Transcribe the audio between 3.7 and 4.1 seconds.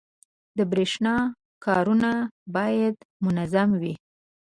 وي.